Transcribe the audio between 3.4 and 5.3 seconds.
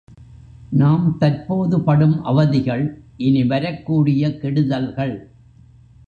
வரக்கூடிய கெடுதல்கள்.